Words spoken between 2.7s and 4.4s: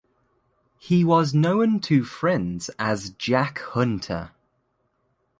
as Jack Hunter.